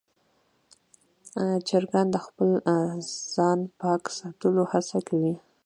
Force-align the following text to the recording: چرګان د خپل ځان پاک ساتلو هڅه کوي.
چرګان 1.67 2.07
د 2.11 2.17
خپل 2.25 2.49
ځان 3.33 3.59
پاک 3.79 4.03
ساتلو 4.17 4.63
هڅه 4.71 4.97
کوي. 5.07 5.33